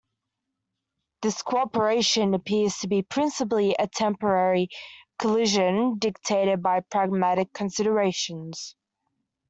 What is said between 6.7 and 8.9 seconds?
pragmatic considerations.